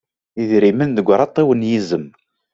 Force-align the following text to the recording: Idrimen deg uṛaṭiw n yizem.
Idrimen 0.43 0.91
deg 0.97 1.07
uṛaṭiw 1.11 1.49
n 1.55 1.61
yizem. 1.69 2.05